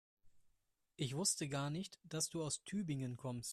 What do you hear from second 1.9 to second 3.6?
dass du aus Tübingen kommst